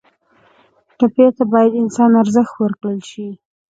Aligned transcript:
ټپي 0.97 1.27
ته 1.37 1.43
باید 1.51 1.71
د 1.73 1.79
انسان 1.83 2.11
ارزښت 2.21 2.53
ورکړل 2.57 2.99
شي. 3.09 3.27